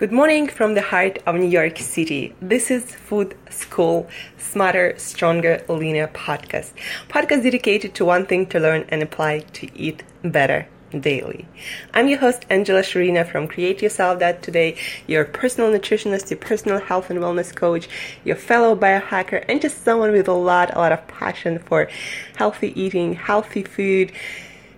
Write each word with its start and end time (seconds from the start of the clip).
Good 0.00 0.12
morning 0.12 0.48
from 0.48 0.72
the 0.72 0.80
heart 0.80 1.18
of 1.26 1.34
New 1.34 1.46
York 1.46 1.76
City. 1.76 2.34
This 2.40 2.70
is 2.70 2.94
Food 2.94 3.36
School 3.50 4.08
Smarter, 4.38 4.94
Stronger, 4.96 5.62
Leaner 5.68 6.06
podcast. 6.08 6.72
Podcast 7.10 7.42
dedicated 7.42 7.92
to 7.96 8.06
one 8.06 8.24
thing 8.24 8.46
to 8.46 8.58
learn 8.58 8.86
and 8.88 9.02
apply 9.02 9.40
to 9.40 9.68
eat 9.78 10.02
better 10.24 10.66
daily. 10.98 11.46
I'm 11.92 12.08
your 12.08 12.18
host 12.18 12.46
Angela 12.48 12.80
Shurina 12.80 13.30
from 13.30 13.46
Create 13.46 13.82
Yourself 13.82 14.20
That 14.20 14.42
Today, 14.42 14.78
your 15.06 15.26
personal 15.26 15.70
nutritionist, 15.70 16.30
your 16.30 16.38
personal 16.38 16.80
health 16.80 17.10
and 17.10 17.20
wellness 17.20 17.54
coach, 17.54 17.86
your 18.24 18.36
fellow 18.36 18.74
biohacker, 18.74 19.44
and 19.50 19.60
just 19.60 19.84
someone 19.84 20.12
with 20.12 20.28
a 20.28 20.32
lot, 20.32 20.74
a 20.74 20.78
lot 20.78 20.92
of 20.92 21.06
passion 21.08 21.58
for 21.58 21.90
healthy 22.36 22.72
eating, 22.80 23.12
healthy 23.12 23.64
food 23.64 24.12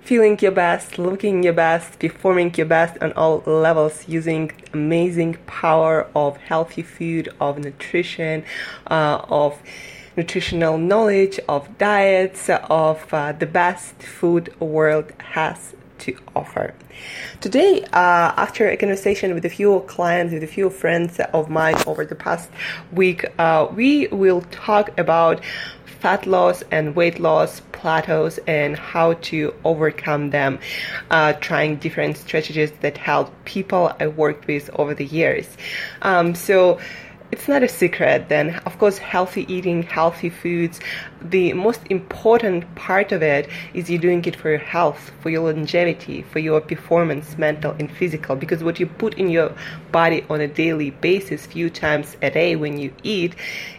feeling 0.02 0.38
your 0.40 0.52
best, 0.52 0.98
looking 0.98 1.42
your 1.42 1.52
best, 1.52 1.98
performing 1.98 2.54
your 2.56 2.66
best 2.66 3.00
on 3.00 3.12
all 3.12 3.42
levels 3.46 4.08
using 4.08 4.50
amazing 4.72 5.34
power 5.46 6.08
of 6.14 6.36
healthy 6.38 6.82
food, 6.82 7.28
of 7.40 7.58
nutrition, 7.58 8.44
uh, 8.88 9.20
of 9.28 9.58
nutritional 10.16 10.76
knowledge, 10.76 11.38
of 11.48 11.78
diets, 11.78 12.50
of 12.50 13.12
uh, 13.14 13.32
the 13.32 13.46
best 13.46 13.94
food 14.02 14.52
world 14.60 15.12
has 15.18 15.74
to 15.98 16.16
offer. 16.34 16.74
Today, 17.40 17.82
uh, 17.92 18.34
after 18.36 18.68
a 18.68 18.76
conversation 18.76 19.34
with 19.34 19.44
a 19.44 19.48
few 19.48 19.80
clients, 19.86 20.32
with 20.34 20.42
a 20.42 20.48
few 20.48 20.68
friends 20.68 21.20
of 21.32 21.48
mine 21.48 21.76
over 21.86 22.04
the 22.04 22.16
past 22.16 22.50
week, 22.92 23.24
uh, 23.38 23.68
we 23.72 24.08
will 24.08 24.42
talk 24.50 24.98
about 24.98 25.40
fat 26.02 26.26
loss 26.26 26.64
and 26.72 26.96
weight 26.96 27.20
loss 27.20 27.60
plateaus 27.70 28.40
and 28.48 28.76
how 28.76 29.12
to 29.14 29.54
overcome 29.64 30.30
them, 30.30 30.58
uh, 31.12 31.32
trying 31.34 31.76
different 31.76 32.16
strategies 32.16 32.72
that 32.80 32.98
help 32.98 33.32
people 33.44 33.92
I 34.00 34.08
worked 34.08 34.48
with 34.48 34.68
over 34.74 34.94
the 34.94 35.06
years. 35.06 35.48
Um, 36.02 36.34
so, 36.34 36.80
it's 37.32 37.48
not 37.48 37.62
a 37.62 37.68
secret 37.68 38.28
then 38.28 38.54
of 38.66 38.78
course 38.78 38.98
healthy 38.98 39.50
eating 39.52 39.82
healthy 39.82 40.28
foods 40.28 40.80
the 41.22 41.54
most 41.54 41.80
important 41.88 42.62
part 42.74 43.10
of 43.10 43.22
it 43.22 43.48
is 43.72 43.88
you're 43.88 43.98
doing 43.98 44.22
it 44.26 44.36
for 44.36 44.50
your 44.50 44.58
health 44.58 45.10
for 45.22 45.30
your 45.30 45.50
longevity 45.50 46.20
for 46.30 46.40
your 46.40 46.60
performance 46.60 47.38
mental 47.38 47.74
and 47.78 47.90
physical 47.90 48.36
because 48.36 48.62
what 48.62 48.78
you 48.78 48.84
put 48.86 49.14
in 49.14 49.30
your 49.30 49.50
body 49.90 50.22
on 50.28 50.42
a 50.42 50.46
daily 50.46 50.90
basis 50.90 51.46
few 51.46 51.70
times 51.70 52.18
a 52.20 52.30
day 52.30 52.54
when 52.54 52.76
you 52.76 52.92
eat 53.02 53.34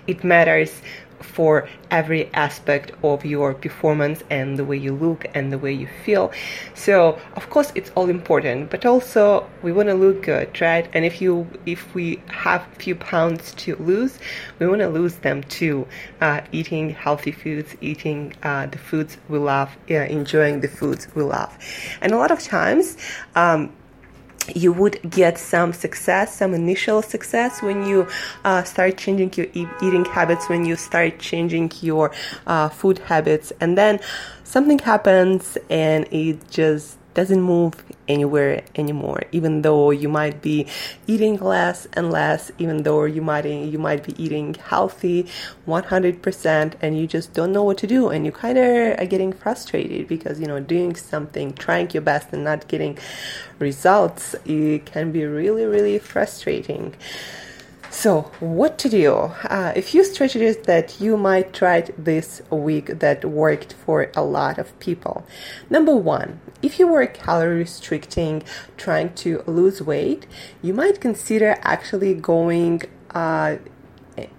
it 0.08 0.24
matters 0.24 0.82
for 1.24 1.68
every 1.90 2.32
aspect 2.34 2.92
of 3.04 3.26
your 3.26 3.54
performance 3.54 4.24
and 4.30 4.58
the 4.58 4.66
way 4.66 4.78
you 4.78 4.94
look 4.94 5.26
and 5.34 5.52
the 5.52 5.58
way 5.58 5.72
you 5.72 5.88
feel. 6.06 6.32
So, 6.74 7.20
of 7.36 7.50
course, 7.50 7.72
it's 7.76 7.92
all 7.96 8.10
important, 8.10 8.70
but 8.70 8.86
also 8.86 9.50
we 9.62 9.72
want 9.72 9.90
to 9.90 9.96
look 9.96 10.24
good, 10.24 10.60
right? 10.62 10.88
And 10.94 11.06
if 11.06 11.22
you 11.22 11.48
if 11.66 11.94
we 11.96 12.22
have 12.28 12.66
few 12.78 12.96
pounds 12.96 13.54
to 13.56 13.76
lose, 13.78 14.20
we 14.60 14.68
want 14.68 14.82
to 14.82 14.90
lose 14.90 15.16
them 15.16 15.44
too. 15.44 15.88
Uh, 16.22 16.42
eating 16.52 16.90
healthy 16.90 17.32
foods, 17.32 17.76
eating 17.82 18.34
uh, 18.44 18.66
the 18.68 18.78
foods 18.78 19.18
we 19.30 19.38
love, 19.38 19.76
yeah, 19.88 20.04
enjoying 20.04 20.62
the 20.62 20.68
foods 20.68 21.08
we 21.16 21.24
love, 21.24 21.58
and 22.02 22.12
a 22.12 22.18
lot 22.18 22.32
of 22.32 22.42
times. 22.42 22.98
Um, 23.36 23.72
you 24.54 24.74
would 24.74 25.00
get 25.10 25.38
some 25.38 25.74
success, 25.74 26.36
some 26.36 26.54
initial 26.54 27.02
success 27.02 27.62
when 27.62 27.86
you 27.86 28.08
uh, 28.44 28.64
start 28.64 28.98
changing 28.98 29.32
your 29.36 29.48
e- 29.54 29.68
eating 29.82 30.06
habits, 30.06 30.50
when 30.50 30.66
you 30.66 30.76
start 30.76 31.20
changing 31.20 31.72
your 31.82 32.12
uh, 32.48 32.70
food 32.70 33.00
habits, 33.00 33.54
and 33.60 33.78
then 33.78 34.00
something 34.44 34.80
happens 34.80 35.58
and 35.70 36.08
it 36.12 36.38
just 36.50 36.98
doesn't 37.14 37.42
move 37.42 37.74
anywhere 38.08 38.64
anymore 38.76 39.22
even 39.32 39.62
though 39.62 39.92
you 39.92 40.10
might 40.10 40.42
be 40.42 40.66
eating 41.08 41.38
less 41.38 41.88
and 41.94 42.12
less 42.12 42.52
even 42.58 42.84
though 42.84 43.06
you 43.06 43.22
might 43.22 43.46
you 43.46 43.78
might 43.78 44.04
be 44.04 44.24
eating 44.24 44.54
healthy 44.54 45.28
100% 45.68 46.74
and 46.82 46.98
you 46.98 47.08
just 47.08 47.34
don't 47.34 47.52
know 47.52 47.64
what 47.64 47.78
to 47.78 47.88
do 47.88 48.10
and 48.10 48.26
you 48.26 48.32
kind 48.32 48.58
of 48.58 49.00
are 49.00 49.06
getting 49.06 49.32
frustrated 49.32 50.08
because 50.08 50.40
you 50.40 50.46
know 50.46 50.60
doing 50.60 50.96
something 50.96 51.54
trying 51.54 51.90
your 51.92 52.02
best 52.02 52.32
and 52.34 52.44
not 52.44 52.68
getting 52.68 52.98
results 53.60 54.36
it 54.46 54.86
can 54.86 55.12
be 55.12 55.26
really 55.26 55.66
really 55.66 56.00
frustrating 56.00 56.94
so, 57.94 58.24
what 58.40 58.80
to 58.80 58.90
do? 58.90 59.14
Uh, 59.14 59.72
a 59.76 59.82
few 59.82 60.04
strategies 60.04 60.58
that 60.66 61.00
you 61.00 61.16
might 61.16 61.54
try 61.54 61.82
this 61.96 62.42
week 62.50 62.88
that 62.88 63.24
worked 63.24 63.74
for 63.74 64.12
a 64.16 64.24
lot 64.24 64.58
of 64.58 64.78
people. 64.80 65.28
Number 65.70 65.96
one, 65.96 66.42
if 66.64 66.80
you 66.80 66.88
were 66.88 67.06
calorie 67.06 67.60
restricting, 67.60 68.42
trying 68.78 69.14
to 69.14 69.44
lose 69.46 69.80
weight, 69.80 70.26
you 70.64 70.74
might 70.74 71.02
consider 71.02 71.56
actually 71.62 72.16
going 72.16 72.82
uh, 73.12 73.58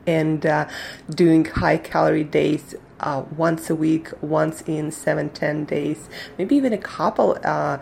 and 0.05 0.45
uh, 0.45 0.69
doing 1.09 1.45
high 1.45 1.79
calorie 1.79 2.25
days 2.25 2.75
uh, 2.99 3.23
once 3.37 3.71
a 3.71 3.77
week, 3.77 4.09
once 4.21 4.63
in 4.63 4.91
seven, 4.91 5.31
ten 5.31 5.65
days, 5.65 6.09
maybe 6.39 6.57
even 6.57 6.73
a 6.73 6.79
couple 6.79 7.39
uh, 7.45 7.79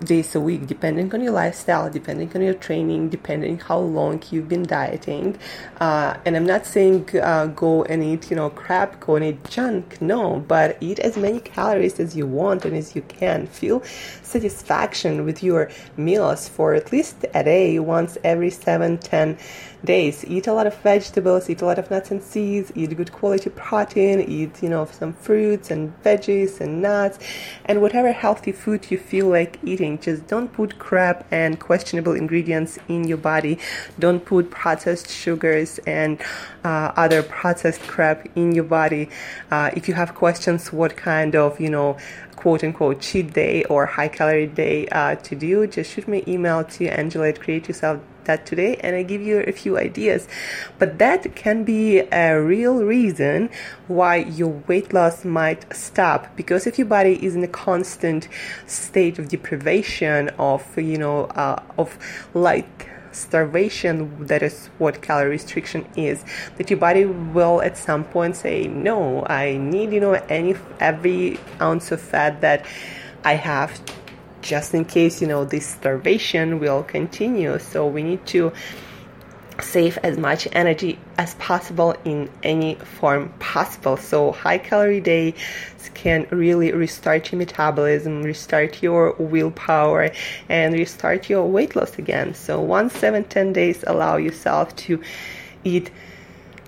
days 0.00 0.34
a 0.34 0.40
week, 0.40 0.66
depending 0.66 1.12
on 1.14 1.20
your 1.20 1.32
lifestyle, 1.32 1.90
depending 1.90 2.30
on 2.34 2.42
your 2.42 2.54
training, 2.54 3.08
depending 3.08 3.58
how 3.58 3.78
long 3.78 4.22
you've 4.30 4.48
been 4.48 4.64
dieting. 4.64 5.38
Uh, 5.80 6.16
and 6.24 6.36
I'm 6.36 6.46
not 6.46 6.66
saying 6.66 7.10
uh, 7.22 7.46
go 7.46 7.84
and 7.84 8.02
eat, 8.02 8.30
you 8.30 8.36
know, 8.36 8.50
crap, 8.50 9.00
go 9.00 9.16
and 9.16 9.24
eat 9.24 9.44
junk. 9.48 10.00
No, 10.00 10.44
but 10.46 10.76
eat 10.80 10.98
as 10.98 11.16
many 11.16 11.40
calories 11.40 12.00
as 12.00 12.16
you 12.16 12.26
want 12.26 12.64
and 12.64 12.76
as 12.76 12.94
you 12.96 13.02
can. 13.02 13.46
Feel 13.46 13.82
satisfaction 14.22 15.24
with 15.24 15.42
your 15.42 15.70
meals 15.96 16.48
for 16.48 16.74
at 16.74 16.92
least 16.92 17.24
a 17.34 17.44
day, 17.44 17.78
once 17.78 18.18
every 18.24 18.50
seven, 18.50 18.98
ten 18.98 19.38
days. 19.84 20.24
Eat 20.26 20.46
a 20.46 20.52
lot 20.52 20.66
of 20.66 20.74
vegetables, 20.78 21.48
eat 21.48 21.62
a 21.62 21.66
lot 21.66 21.78
of 21.78 21.90
nuts 21.90 22.10
and 22.10 22.22
seeds, 22.22 22.72
eat 22.74 22.96
good 22.96 23.12
quality 23.12 23.50
protein, 23.50 24.20
eat, 24.20 24.62
you 24.62 24.68
know, 24.68 24.84
some 24.86 25.12
fruits 25.12 25.70
and 25.70 25.92
veggies 26.02 26.60
and 26.60 26.82
nuts, 26.82 27.18
and 27.64 27.80
whatever 27.80 28.12
healthy 28.12 28.52
food 28.52 28.90
you 28.90 28.98
feel 28.98 29.28
like 29.28 29.58
eating. 29.64 29.98
Just 29.98 30.26
don't 30.26 30.52
put 30.52 30.78
crap 30.78 31.26
and 31.30 31.58
questionable 31.60 32.12
ingredients 32.12 32.78
in 32.88 33.04
your 33.04 33.18
body. 33.18 33.58
Don't 33.98 34.24
put 34.24 34.50
processed 34.50 35.10
sugars 35.10 35.78
and 35.86 36.20
uh, 36.64 36.92
other 36.96 37.22
processed 37.22 37.82
crap 37.82 38.26
in 38.36 38.52
your 38.52 38.64
body. 38.64 39.08
Uh, 39.50 39.70
if 39.74 39.88
you 39.88 39.94
have 39.94 40.14
questions, 40.14 40.72
what 40.72 40.96
kind 40.96 41.36
of, 41.36 41.60
you 41.60 41.70
know, 41.70 41.96
quote 42.36 42.62
unquote 42.62 43.00
cheat 43.00 43.32
day 43.32 43.64
or 43.64 43.86
high 43.86 44.08
calorie 44.08 44.46
day 44.46 44.86
uh, 44.88 45.14
to 45.16 45.34
do, 45.34 45.66
just 45.66 45.92
shoot 45.92 46.06
me 46.06 46.22
email 46.26 46.64
to 46.64 46.86
Angela 46.88 47.28
at 47.28 47.40
Create 47.40 47.68
Yourself 47.68 48.00
that 48.24 48.46
today 48.46 48.76
and 48.76 48.96
I 48.96 49.02
give 49.02 49.22
you 49.22 49.40
a 49.40 49.52
few 49.52 49.78
ideas. 49.78 50.28
But 50.78 50.98
that 50.98 51.34
can 51.34 51.64
be 51.64 52.00
a 52.12 52.40
real 52.40 52.84
reason 52.84 53.50
why 53.88 54.16
your 54.16 54.62
weight 54.66 54.92
loss 54.92 55.24
might 55.24 55.72
stop 55.74 56.36
because 56.36 56.66
if 56.66 56.78
your 56.78 56.86
body 56.86 57.24
is 57.24 57.34
in 57.34 57.44
a 57.44 57.48
constant 57.48 58.28
state 58.66 59.18
of 59.18 59.28
deprivation 59.28 60.28
of 60.38 60.76
you 60.78 60.98
know 60.98 61.24
uh, 61.26 61.62
of 61.78 61.98
light 62.34 62.66
starvation 63.12 64.26
that 64.26 64.42
is 64.42 64.66
what 64.78 65.00
calorie 65.00 65.30
restriction 65.30 65.86
is 65.96 66.24
that 66.56 66.68
your 66.70 66.78
body 66.78 67.04
will 67.04 67.62
at 67.62 67.76
some 67.76 68.04
point 68.04 68.36
say 68.36 68.66
no 68.66 69.24
i 69.26 69.56
need 69.56 69.92
you 69.92 70.00
know 70.00 70.14
any 70.28 70.54
every 70.80 71.38
ounce 71.60 71.92
of 71.92 72.00
fat 72.00 72.40
that 72.40 72.66
i 73.24 73.34
have 73.34 73.80
just 74.44 74.74
in 74.74 74.84
case 74.84 75.20
you 75.22 75.26
know 75.26 75.44
this 75.44 75.66
starvation 75.66 76.60
will 76.60 76.82
continue. 76.84 77.58
So 77.58 77.86
we 77.86 78.02
need 78.02 78.24
to 78.26 78.52
save 79.60 79.96
as 80.02 80.18
much 80.18 80.46
energy 80.52 80.98
as 81.16 81.34
possible 81.36 81.96
in 82.04 82.28
any 82.42 82.74
form 82.74 83.32
possible. 83.38 83.96
So 83.96 84.32
high 84.32 84.58
calorie 84.58 85.00
days 85.00 85.34
can 85.94 86.26
really 86.30 86.72
restart 86.72 87.30
your 87.30 87.38
metabolism 87.38 88.22
restart 88.22 88.82
your 88.82 89.12
willpower 89.12 90.10
and 90.48 90.74
restart 90.74 91.30
your 91.30 91.46
weight 91.46 91.74
loss 91.76 91.98
again. 91.98 92.34
So 92.34 92.60
one 92.60 92.90
seven 92.90 93.24
ten 93.24 93.52
days 93.52 93.84
allow 93.86 94.16
yourself 94.16 94.74
to 94.76 95.00
eat 95.62 95.90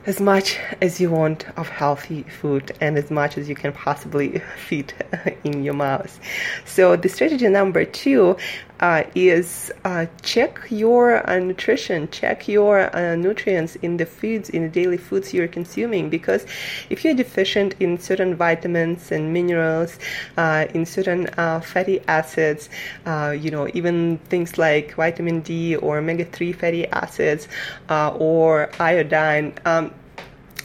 as 0.07 0.21
much 0.21 0.59
as 0.81 1.01
you 1.01 1.11
want 1.11 1.45
of 1.59 1.69
healthy 1.69 2.23
food 2.41 2.73
and 2.81 2.97
as 2.97 3.11
much 3.11 3.37
as 3.37 3.49
you 3.49 3.57
can 3.57 3.73
possibly 3.73 4.39
fit 4.69 4.95
in 5.45 5.65
your 5.65 5.75
mouth. 5.75 6.19
So 6.65 6.97
the 6.97 7.09
strategy 7.09 7.49
number 7.49 7.85
two 7.85 8.37
uh, 8.81 9.05
is 9.15 9.73
uh, 9.85 10.07
check 10.23 10.61
your 10.69 11.29
uh, 11.29 11.39
nutrition, 11.39 12.09
check 12.11 12.47
your 12.47 12.95
uh, 12.95 13.17
nutrients 13.17 13.77
in 13.77 13.97
the 13.97 14.07
foods, 14.07 14.51
in 14.51 14.63
the 14.63 14.69
daily 14.69 14.99
foods 14.99 15.33
you're 15.33 15.49
consuming. 15.49 16.11
Because 16.11 16.47
if 16.91 17.05
you're 17.05 17.15
deficient 17.15 17.75
in 17.81 17.99
certain 17.99 18.35
vitamins 18.35 19.11
and 19.11 19.33
minerals, 19.33 19.99
uh, 20.37 20.67
in 20.75 20.85
certain 20.85 21.27
uh, 21.39 21.61
fatty 21.61 22.01
acids, 22.07 22.69
you 23.07 23.51
know, 23.51 23.69
even 23.75 24.19
things 24.29 24.59
like 24.59 24.95
vitamin 24.95 25.41
D 25.41 25.77
or 25.77 25.99
omega 25.99 26.25
3 26.25 26.53
fatty 26.53 26.87
acids 26.89 27.49
or 27.89 28.71
iodine, 28.79 29.55
um, 29.65 29.91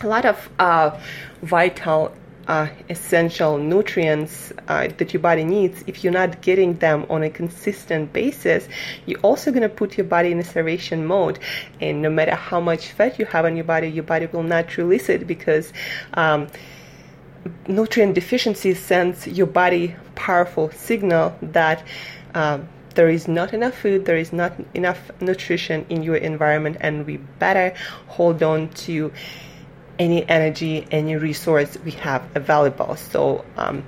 a 0.04 0.08
lot 0.08 0.26
of 0.26 0.50
vital 1.42 2.14
uh, 2.48 2.68
essential 2.90 3.58
nutrients 3.58 4.52
uh, 4.68 4.88
that 4.98 5.14
your 5.14 5.22
body 5.22 5.44
needs, 5.44 5.84
if 5.88 6.04
you're 6.04 6.14
not 6.14 6.42
getting 6.42 6.78
them 6.80 7.06
on 7.10 7.24
a 7.24 7.30
consistent 7.30 8.12
basis, 8.12 8.68
you're 9.06 9.20
also 9.20 9.52
going 9.52 9.62
to 9.62 9.70
put 9.70 9.98
your 9.98 10.06
body 10.06 10.32
in 10.32 10.40
a 10.40 10.44
starvation 10.44 11.06
mode. 11.06 11.40
And 11.80 12.02
no 12.02 12.10
matter 12.10 12.36
how 12.36 12.60
much 12.60 12.88
fat 12.88 13.20
you 13.20 13.26
have 13.28 13.46
on 13.46 13.56
your 13.56 13.64
body, 13.64 13.88
your 13.88 14.04
body 14.04 14.26
will 14.26 14.44
not 14.44 14.76
release 14.78 15.08
it 15.10 15.28
because 15.28 15.72
um, 16.16 16.48
nutrient 17.68 18.16
deficiency 18.16 18.74
sends 18.74 19.28
your 19.28 19.48
body 19.48 19.96
powerful 20.16 20.72
signal 20.72 21.36
that. 21.42 21.84
Um, 22.34 22.68
there 22.94 23.08
is 23.10 23.26
not 23.26 23.54
enough 23.54 23.76
food, 23.76 24.04
there 24.04 24.18
is 24.18 24.34
not 24.34 24.52
enough 24.74 25.12
nutrition 25.22 25.86
in 25.88 26.04
your 26.04 26.18
environment, 26.18 26.76
and 26.82 27.06
we 27.06 27.16
better 27.40 27.74
hold 28.08 28.44
on 28.44 28.68
to 28.70 29.14
any 30.02 30.28
energy, 30.28 30.88
any 30.90 31.16
resource 31.16 31.78
we 31.86 31.92
have 31.92 32.24
available. 32.36 32.96
So, 32.96 33.46
um, 33.56 33.84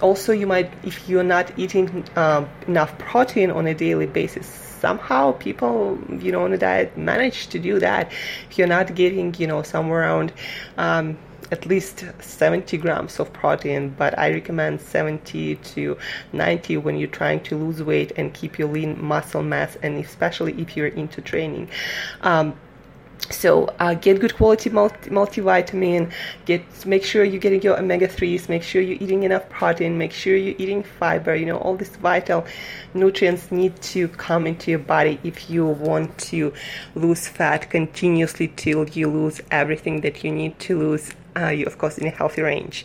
also, 0.00 0.32
you 0.32 0.48
might, 0.48 0.68
if 0.82 1.08
you're 1.08 1.30
not 1.36 1.56
eating 1.56 2.04
um, 2.16 2.48
enough 2.66 2.98
protein 2.98 3.52
on 3.52 3.68
a 3.68 3.74
daily 3.74 4.06
basis, 4.06 4.46
somehow 4.46 5.30
people, 5.30 5.96
you 6.18 6.32
know, 6.32 6.42
on 6.44 6.52
a 6.52 6.58
diet 6.58 6.96
manage 6.96 7.46
to 7.48 7.58
do 7.60 7.78
that. 7.78 8.10
If 8.50 8.58
you're 8.58 8.66
not 8.78 8.92
getting, 8.96 9.32
you 9.38 9.46
know, 9.46 9.62
somewhere 9.62 10.00
around 10.00 10.32
um, 10.76 11.16
at 11.52 11.66
least 11.66 12.04
70 12.18 12.76
grams 12.78 13.20
of 13.20 13.32
protein, 13.32 13.94
but 13.96 14.18
I 14.18 14.32
recommend 14.32 14.80
70 14.80 15.54
to 15.54 15.96
90 16.32 16.78
when 16.78 16.96
you're 16.96 17.16
trying 17.20 17.40
to 17.44 17.56
lose 17.56 17.80
weight 17.80 18.10
and 18.16 18.34
keep 18.34 18.58
your 18.58 18.68
lean 18.68 19.00
muscle 19.00 19.44
mass, 19.44 19.76
and 19.84 20.04
especially 20.04 20.60
if 20.60 20.76
you're 20.76 20.88
into 20.88 21.20
training. 21.20 21.68
Um, 22.22 22.54
so 23.30 23.66
uh, 23.78 23.94
get 23.94 24.20
good 24.20 24.34
quality 24.34 24.68
multi- 24.70 25.10
multivitamin 25.10 26.12
get 26.44 26.62
make 26.86 27.04
sure 27.04 27.24
you're 27.24 27.40
getting 27.40 27.62
your 27.62 27.78
omega-3s 27.78 28.48
make 28.48 28.62
sure 28.62 28.82
you're 28.82 28.98
eating 29.00 29.22
enough 29.22 29.48
protein 29.48 29.96
make 29.96 30.12
sure 30.12 30.36
you're 30.36 30.56
eating 30.58 30.82
fiber 30.82 31.34
you 31.34 31.46
know 31.46 31.58
all 31.58 31.76
these 31.76 31.96
vital 31.96 32.44
nutrients 32.94 33.50
need 33.52 33.74
to 33.80 34.08
come 34.08 34.46
into 34.46 34.70
your 34.70 34.80
body 34.80 35.18
if 35.22 35.48
you 35.48 35.66
want 35.66 36.16
to 36.18 36.52
lose 36.94 37.28
fat 37.28 37.70
continuously 37.70 38.48
till 38.48 38.88
you 38.90 39.08
lose 39.08 39.40
everything 39.50 40.00
that 40.00 40.24
you 40.24 40.32
need 40.32 40.58
to 40.58 40.78
lose 40.78 41.12
uh, 41.36 41.48
you 41.48 41.66
of 41.66 41.78
course 41.78 41.98
in 41.98 42.06
a 42.06 42.10
healthy 42.10 42.42
range. 42.42 42.84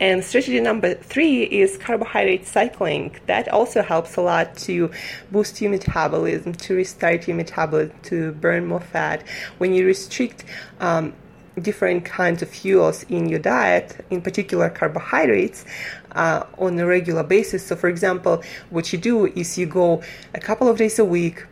And 0.00 0.24
strategy 0.24 0.60
number 0.60 0.94
three 0.94 1.44
is 1.44 1.76
carbohydrate 1.78 2.46
cycling. 2.46 3.16
That 3.26 3.48
also 3.48 3.82
helps 3.82 4.16
a 4.16 4.22
lot 4.22 4.56
to 4.58 4.90
boost 5.30 5.60
your 5.60 5.70
metabolism, 5.70 6.54
to 6.54 6.74
restart 6.74 7.28
your 7.28 7.36
metabolism, 7.36 7.96
to 8.04 8.32
burn 8.32 8.66
more 8.66 8.80
fat. 8.80 9.22
When 9.58 9.74
you 9.74 9.86
restrict 9.86 10.44
um, 10.80 11.12
different 11.60 12.04
kinds 12.04 12.42
of 12.42 12.48
fuels 12.48 13.02
in 13.04 13.28
your 13.28 13.38
diet, 13.38 14.04
in 14.10 14.22
particular 14.22 14.70
carbohydrates, 14.70 15.64
uh, 16.12 16.44
on 16.58 16.78
a 16.78 16.86
regular 16.86 17.22
basis. 17.22 17.66
So, 17.66 17.76
for 17.76 17.88
example, 17.88 18.42
what 18.70 18.92
you 18.92 18.98
do 18.98 19.26
is 19.26 19.58
you 19.58 19.66
go 19.66 20.02
a 20.34 20.40
couple 20.40 20.68
of 20.68 20.78
days 20.78 20.98
a 20.98 21.04
week 21.04 21.44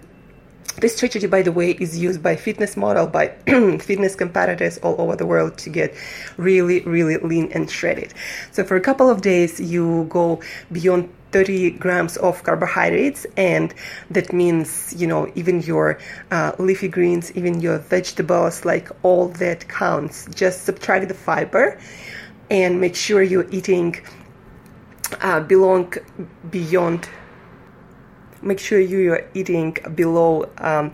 this 0.73 0.97
strategy, 0.97 1.27
by 1.27 1.43
the 1.43 1.53
way, 1.53 1.73
is 1.73 1.99
used 1.99 2.23
by 2.23 2.37
fitness 2.37 2.77
model, 2.77 3.07
by 3.07 3.29
fitness 3.81 4.15
competitors 4.15 4.79
all 4.79 5.01
over 5.01 5.17
the 5.17 5.27
world 5.27 5.59
to 5.59 5.71
get 5.71 5.95
really, 6.37 6.81
really 6.83 7.17
lean 7.19 7.51
and 7.53 7.71
shredded. 7.71 8.15
So 8.53 8.65
for 8.65 8.77
a 8.77 8.81
couple 8.81 9.11
of 9.11 9.21
days, 9.23 9.61
you 9.61 10.07
go 10.09 10.41
beyond 10.73 11.13
30 11.33 11.73
grams 11.73 12.17
of 12.17 12.43
carbohydrates 12.43 13.25
and 13.37 13.73
that 14.11 14.33
means 14.33 14.93
you 14.97 15.07
know 15.07 15.31
even 15.37 15.63
your 15.63 15.97
uh, 16.33 16.51
leafy 16.59 16.89
greens 16.89 17.31
even 17.37 17.61
your 17.61 17.79
vegetables 17.79 18.65
like 18.65 18.91
all 19.05 19.29
that 19.29 19.69
counts 19.69 20.27
just 20.35 20.65
subtract 20.65 21.07
the 21.07 21.15
fiber 21.15 21.79
and 22.51 22.81
make 22.81 22.97
sure 22.97 23.23
you're 23.23 23.49
eating 23.51 23.97
uh, 25.21 25.39
belong 25.39 25.95
beyond 26.51 27.09
make 28.43 28.59
sure 28.59 28.81
you 28.81 29.13
are 29.13 29.25
eating 29.35 29.77
below 29.95 30.51
um, 30.59 30.93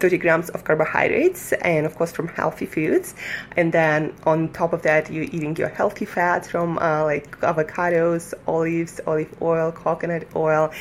30 0.00 0.18
grams 0.18 0.48
of 0.50 0.64
carbohydrates 0.64 1.52
and 1.52 1.86
of 1.86 1.94
course 1.94 2.12
from 2.12 2.28
healthy 2.28 2.66
foods. 2.66 3.14
And 3.56 3.72
then 3.72 4.14
on 4.24 4.52
top 4.52 4.72
of 4.72 4.82
that 4.82 5.10
you're 5.10 5.24
eating 5.24 5.56
your 5.56 5.68
healthy 5.68 6.04
fats 6.04 6.48
from 6.48 6.78
uh, 6.78 7.04
like 7.04 7.40
avocados 7.40 8.34
olives 8.46 9.00
olive 9.06 9.34
oil 9.42 9.72
coconut 9.72 10.26
oil 10.34 10.72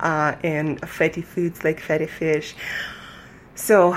uh, 0.00 0.36
and 0.42 0.80
fatty 0.88 1.22
foods 1.22 1.64
like 1.64 1.80
fatty 1.80 2.06
fish. 2.06 2.54
So 3.54 3.96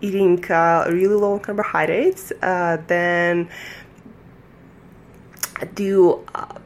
eating 0.00 0.50
uh, 0.50 0.86
really 0.88 1.14
low 1.14 1.38
carbohydrates 1.38 2.32
uh, 2.42 2.78
then 2.86 3.48
do 5.74 6.24
uh, 6.34 6.58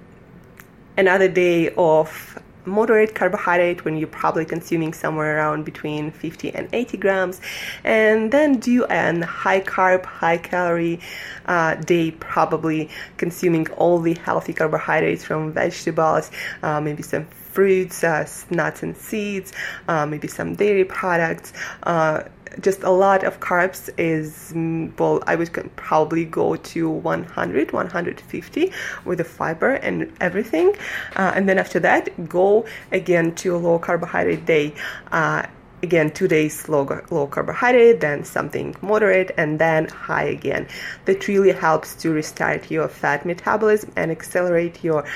another 0.97 1.29
day 1.29 1.71
of 1.77 2.39
moderate 2.65 3.15
carbohydrate 3.15 3.85
when 3.85 3.97
you're 3.97 4.09
probably 4.09 4.45
consuming 4.45 4.93
somewhere 4.93 5.37
around 5.37 5.65
between 5.65 6.11
50 6.11 6.55
and 6.55 6.69
80 6.73 6.97
grams. 6.99 7.41
And 7.85 8.33
then 8.33 8.59
do 8.59 8.85
an 8.87 9.23
high 9.23 9.61
carb 9.61 10.05
high 10.05 10.39
calorie 10.39 11.01
uh, 11.47 11.75
day 11.77 12.11
probably 12.13 12.89
consuming 13.17 13.69
all 13.73 13.99
the 13.99 14.15
healthy 14.15 14.53
carbohydrates 14.53 15.25
from 15.25 15.53
vegetables 15.53 16.31
uh, 16.63 16.81
maybe 16.81 17.03
some 17.03 17.27
fruits 17.27 18.05
uh, 18.05 18.27
nuts 18.51 18.83
and 18.83 18.97
seeds 18.97 19.53
uh, 19.89 20.07
maybe 20.07 20.29
some 20.29 20.55
dairy 20.55 20.85
products 20.85 21.53
uh, 21.83 22.23
just 22.61 22.83
a 22.83 22.91
lot 22.91 23.23
of 23.25 23.41
carbs 23.41 23.91
is 23.99 24.53
mm, 24.55 24.99
well 24.99 25.23
i 25.27 25.37
would 25.37 25.53
probably 25.77 26.25
go 26.25 26.57
to 26.57 26.89
100 26.89 27.73
150 27.73 28.73
with 29.05 29.19
the 29.19 29.25
fiber 29.25 29.73
and 29.75 30.13
everything. 30.21 30.75
Uh, 31.17 31.33
and 31.35 31.49
then 31.49 31.59
after 31.59 31.81
that 31.81 32.29
go 32.29 32.65
again 32.93 33.35
to 33.37 33.55
a 33.55 33.59
low 33.59 33.79
carbohydrate 33.79 34.47
day. 34.47 34.75
Uh, 35.13 35.47
again 35.83 36.11
two 36.11 36.29
days 36.29 36.69
low, 36.69 36.85
low 37.11 37.27
carbohydrate 37.27 38.01
then 38.01 38.23
something 38.23 38.77
moderate 38.83 39.31
and 39.39 39.59
then 39.59 39.89
high 39.89 40.25
again. 40.25 40.67
That 41.07 41.27
really 41.27 41.53
helps 41.53 41.95
to 42.03 42.13
restart 42.13 42.71
your 42.71 42.87
fat 42.89 43.25
metabolism 43.25 43.91
and 43.97 44.11
accelerate 44.11 44.85
your 44.85 45.07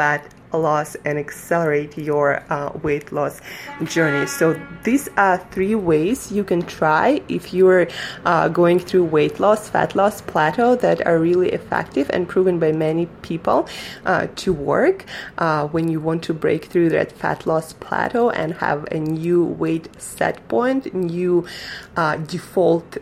fat 0.00 0.24
loss 0.52 0.96
and 1.04 1.18
accelerate 1.18 1.96
your 1.98 2.42
uh, 2.50 2.72
weight 2.82 3.12
loss 3.12 3.40
journey. 3.84 4.26
So 4.26 4.58
these 4.82 5.08
are 5.18 5.36
three 5.50 5.74
ways 5.74 6.32
you 6.32 6.42
can 6.42 6.62
try 6.62 7.20
if 7.28 7.52
you're 7.52 7.86
uh, 8.24 8.48
going 8.48 8.78
through 8.78 9.04
weight 9.04 9.38
loss, 9.40 9.68
fat 9.68 9.94
loss 9.94 10.22
plateau 10.22 10.74
that 10.76 11.06
are 11.06 11.18
really 11.18 11.50
effective 11.50 12.10
and 12.14 12.26
proven 12.26 12.58
by 12.58 12.72
many 12.72 13.06
people 13.20 13.68
uh, 14.06 14.28
to 14.36 14.54
work 14.54 15.04
uh, 15.36 15.68
when 15.68 15.88
you 15.88 16.00
want 16.00 16.22
to 16.24 16.34
break 16.34 16.64
through 16.64 16.88
that 16.88 17.12
fat 17.12 17.46
loss 17.46 17.74
plateau 17.74 18.30
and 18.30 18.54
have 18.54 18.84
a 18.90 18.98
new 18.98 19.44
weight 19.44 19.88
set 20.00 20.48
point, 20.48 20.94
new 20.94 21.46
uh, 21.96 22.16
default 22.16 22.96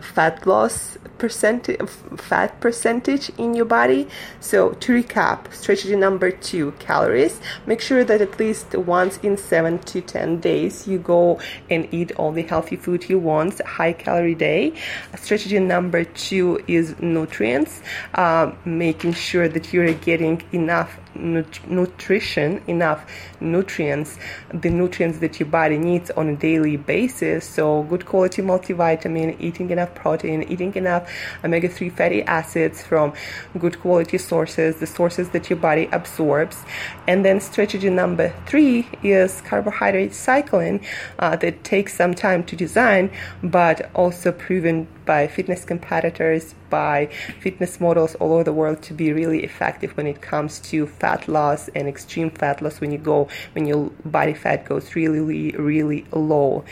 fat 0.00 0.46
loss 0.46 0.96
percentage 1.18 1.80
fat 2.16 2.60
percentage 2.60 3.30
in 3.38 3.54
your 3.54 3.64
body. 3.64 4.08
So 4.40 4.70
to 4.70 5.02
recap 5.02 5.52
strategy 5.52 5.96
number 5.96 6.30
two 6.30 6.72
calories. 6.78 7.40
Make 7.66 7.80
sure 7.80 8.04
that 8.04 8.20
at 8.20 8.38
least 8.38 8.74
once 8.74 9.18
in 9.18 9.36
seven 9.36 9.78
to 9.80 10.00
ten 10.00 10.40
days 10.40 10.86
you 10.86 10.98
go 10.98 11.40
and 11.68 11.88
eat 11.92 12.12
all 12.12 12.32
the 12.32 12.42
healthy 12.42 12.76
food 12.76 13.08
you 13.08 13.18
want 13.18 13.60
high 13.62 13.92
calorie 13.92 14.34
day. 14.34 14.74
Strategy 15.16 15.58
number 15.58 16.04
two 16.04 16.62
is 16.66 16.94
nutrients. 17.00 17.82
Uh, 18.14 18.52
making 18.64 19.12
sure 19.12 19.48
that 19.48 19.72
you're 19.72 19.92
getting 19.94 20.42
enough 20.52 20.98
nutrition, 21.18 22.62
enough 22.66 23.04
nutrients, 23.40 24.18
the 24.52 24.70
nutrients 24.70 25.18
that 25.18 25.40
your 25.40 25.48
body 25.48 25.78
needs 25.78 26.10
on 26.12 26.28
a 26.28 26.36
daily 26.36 26.76
basis. 26.76 27.44
So, 27.44 27.82
good 27.84 28.06
quality 28.06 28.42
multivitamin, 28.42 29.36
eating 29.40 29.70
enough 29.70 29.87
protein, 29.94 30.42
eating 30.44 30.74
enough 30.74 31.10
omega 31.44 31.68
3 31.68 31.90
fatty 31.90 32.22
acids 32.22 32.82
from 32.82 33.12
good 33.58 33.80
quality 33.80 34.18
sources, 34.18 34.76
the 34.76 34.86
sources 34.86 35.30
that 35.30 35.48
your 35.50 35.58
body 35.58 35.88
absorbs. 35.92 36.64
And 37.06 37.24
then, 37.24 37.40
strategy 37.40 37.90
number 37.90 38.32
three 38.46 38.88
is 39.02 39.40
carbohydrate 39.42 40.14
cycling 40.14 40.84
uh, 41.18 41.36
that 41.36 41.64
takes 41.64 41.94
some 41.94 42.14
time 42.14 42.44
to 42.44 42.56
design, 42.56 43.10
but 43.42 43.90
also 43.94 44.32
proven 44.32 44.86
by 45.08 45.26
fitness 45.26 45.64
competitors, 45.64 46.54
by 46.68 47.06
fitness 47.40 47.80
models 47.80 48.14
all 48.16 48.34
over 48.34 48.44
the 48.44 48.52
world 48.52 48.82
to 48.82 48.92
be 48.92 49.10
really 49.10 49.42
effective 49.42 49.96
when 49.96 50.06
it 50.06 50.20
comes 50.20 50.60
to 50.60 50.86
fat 50.86 51.26
loss 51.26 51.68
and 51.68 51.88
extreme 51.88 52.28
fat 52.30 52.60
loss 52.60 52.78
when 52.78 52.92
you 52.92 52.98
go 52.98 53.26
when 53.54 53.66
your 53.66 53.90
body 54.04 54.34
fat 54.34 54.66
goes 54.66 54.94
really 54.94 55.52
really 55.52 56.04
low. 56.12 56.62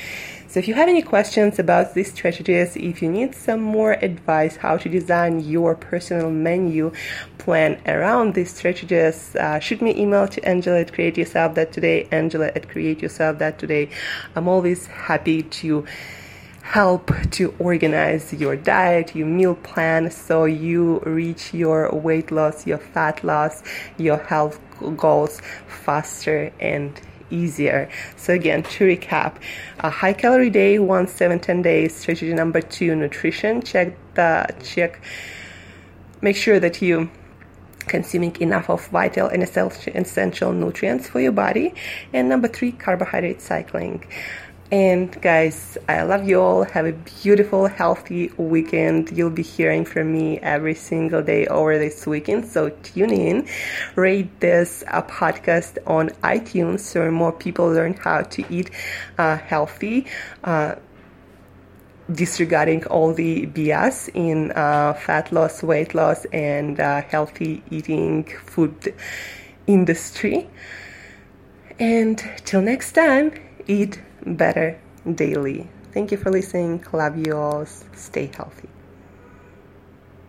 So 0.48 0.60
if 0.60 0.68
you 0.68 0.74
have 0.74 0.88
any 0.88 1.02
questions 1.02 1.58
about 1.58 1.94
these 1.94 2.12
strategies, 2.12 2.76
if 2.76 3.02
you 3.02 3.10
need 3.10 3.34
some 3.34 3.60
more 3.60 3.92
advice 3.94 4.56
how 4.56 4.76
to 4.76 4.88
design 4.88 5.40
your 5.40 5.74
personal 5.74 6.30
menu 6.30 6.92
plan 7.38 7.80
around 7.86 8.34
these 8.34 8.54
strategies, 8.54 9.34
uh, 9.36 9.58
shoot 9.58 9.80
me 9.82 9.94
email 9.96 10.28
to 10.28 10.42
Angela 10.46 10.80
at 10.80 10.92
Create 10.92 11.16
Yourself 11.16 11.54
That 11.54 11.72
Today, 11.72 12.06
Angela 12.12 12.52
at 12.54 12.68
Create 12.68 13.02
Yourself 13.02 13.38
That 13.38 13.58
Today. 13.58 13.88
I'm 14.34 14.46
always 14.46 14.86
happy 14.86 15.42
to 15.42 15.84
help 16.66 17.12
to 17.30 17.54
organize 17.60 18.32
your 18.32 18.56
diet, 18.56 19.14
your 19.14 19.26
meal 19.26 19.54
plan, 19.54 20.10
so 20.10 20.44
you 20.44 20.98
reach 21.06 21.54
your 21.54 21.90
weight 21.92 22.32
loss, 22.32 22.66
your 22.66 22.78
fat 22.78 23.22
loss, 23.22 23.62
your 23.98 24.18
health 24.18 24.58
goals 24.96 25.40
faster 25.68 26.52
and 26.58 27.00
easier. 27.30 27.88
So 28.16 28.34
again, 28.34 28.64
to 28.64 28.84
recap, 28.84 29.36
a 29.78 29.90
high 29.90 30.12
calorie 30.12 30.50
day, 30.50 30.80
one, 30.80 31.06
seven, 31.06 31.38
ten 31.38 31.62
days. 31.62 31.94
Strategy 31.94 32.34
number 32.34 32.60
two, 32.60 32.96
nutrition. 32.96 33.62
Check 33.62 33.96
the 34.14 34.48
check. 34.64 35.00
Make 36.20 36.36
sure 36.36 36.58
that 36.58 36.82
you 36.82 37.08
consuming 37.78 38.36
enough 38.40 38.68
of 38.68 38.84
vital 38.88 39.28
and 39.28 39.40
essential 39.44 40.52
nutrients 40.52 41.08
for 41.08 41.20
your 41.20 41.30
body. 41.30 41.74
And 42.12 42.28
number 42.28 42.48
three, 42.48 42.72
carbohydrate 42.72 43.40
cycling. 43.40 44.04
And 44.72 45.22
guys, 45.22 45.78
I 45.88 46.02
love 46.02 46.28
you 46.28 46.40
all. 46.40 46.64
Have 46.64 46.86
a 46.86 46.92
beautiful, 46.92 47.68
healthy 47.68 48.32
weekend. 48.36 49.16
You'll 49.16 49.30
be 49.30 49.44
hearing 49.44 49.84
from 49.84 50.12
me 50.12 50.40
every 50.40 50.74
single 50.74 51.22
day 51.22 51.46
over 51.46 51.78
this 51.78 52.04
weekend. 52.04 52.46
So 52.46 52.70
tune 52.82 53.12
in, 53.12 53.48
rate 53.94 54.40
this 54.40 54.82
uh, 54.88 55.02
podcast 55.02 55.78
on 55.86 56.08
iTunes 56.24 56.80
so 56.80 57.08
more 57.12 57.30
people 57.30 57.68
learn 57.68 57.94
how 57.94 58.22
to 58.22 58.44
eat 58.52 58.72
uh, 59.18 59.36
healthy. 59.36 60.06
Uh, 60.42 60.74
disregarding 62.12 62.84
all 62.86 63.12
the 63.12 63.46
BS 63.46 64.10
in 64.14 64.50
uh, 64.52 64.94
fat 64.94 65.32
loss, 65.32 65.62
weight 65.62 65.94
loss, 65.94 66.24
and 66.26 66.80
uh, 66.80 67.02
healthy 67.02 67.62
eating 67.70 68.24
food 68.44 68.94
industry. 69.68 70.48
And 71.78 72.18
till 72.44 72.62
next 72.62 72.92
time, 72.92 73.32
eat 73.66 74.00
better 74.26 74.78
daily. 75.14 75.68
Thank 75.92 76.12
you 76.12 76.18
for 76.18 76.30
listening. 76.30 76.84
Love 76.92 77.16
you 77.26 77.36
all. 77.36 77.66
Stay 77.94 78.30
healthy. 78.36 78.75